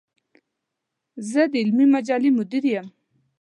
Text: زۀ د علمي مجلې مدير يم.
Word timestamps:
زۀ 1.29 1.43
د 1.51 1.53
علمي 1.61 1.85
مجلې 1.93 2.29
مدير 2.39 2.63
يم. 2.73 2.87